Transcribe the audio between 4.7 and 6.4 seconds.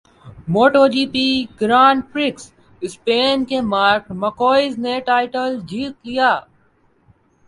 نےٹائٹل جیت لیا